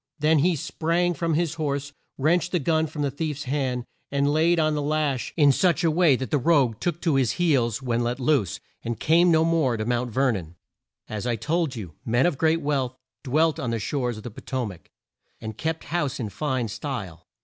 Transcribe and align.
Then 0.17 0.39
he 0.39 0.55
sprang 0.55 1.13
from 1.13 1.35
his 1.35 1.53
horse, 1.61 1.93
wrenched 2.17 2.51
the 2.53 2.57
gun 2.57 2.87
from 2.87 3.03
the 3.03 3.11
thief's 3.11 3.43
hand, 3.43 3.85
and 4.09 4.33
laid 4.33 4.59
on 4.59 4.73
the 4.73 4.81
lash 4.81 5.31
in 5.37 5.51
such 5.51 5.83
a 5.83 5.91
way 5.91 6.15
that 6.15 6.31
the 6.31 6.39
rogue 6.39 6.79
took 6.79 6.99
to 7.01 7.13
his 7.17 7.33
heels 7.33 7.83
when 7.83 8.01
let 8.01 8.19
loose, 8.19 8.59
and 8.81 8.99
came 8.99 9.29
no 9.29 9.45
more 9.45 9.77
near 9.77 9.85
Mount 9.85 10.09
Ver 10.09 10.31
non. 10.31 10.55
As 11.07 11.27
I 11.27 11.33
have 11.33 11.39
told 11.41 11.75
you, 11.75 11.93
men 12.03 12.25
of 12.25 12.39
great 12.39 12.61
wealth 12.61 12.95
dwelt 13.23 13.59
on 13.59 13.69
the 13.69 13.77
shores 13.77 14.17
of 14.17 14.23
the 14.23 14.31
Po 14.31 14.41
to 14.43 14.65
mac, 14.65 14.89
and 15.39 15.55
kept 15.55 15.83
house 15.93 16.19
in 16.19 16.29
fine 16.29 16.67
style. 16.67 17.27